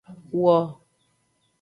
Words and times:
Wo. 0.41 0.55